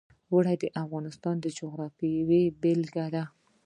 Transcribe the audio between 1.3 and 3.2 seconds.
د جغرافیې بېلګه